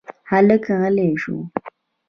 هلک 0.29 0.63
غلی 0.81 1.09
شو. 1.21 1.35